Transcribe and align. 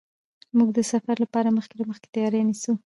موږ 0.57 0.69
د 0.77 0.79
سفر 0.91 1.15
لپاره 1.23 1.55
مخکې 1.57 1.75
له 1.77 1.85
مخکې 1.89 2.07
تیاری 2.15 2.41
نیسو. 2.47 2.71